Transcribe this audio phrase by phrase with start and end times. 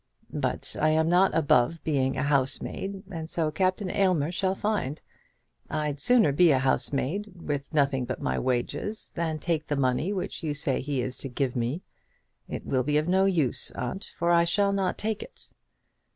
[0.33, 4.99] But I am not above being a housemaid, and so Captain Aylmer shall find.
[5.69, 10.41] I'd sooner be a housemaid, with nothing but my wages, than take the money which
[10.41, 11.83] you say he is to give me.
[12.47, 15.51] It will be of no use, aunt, for I shall not take it."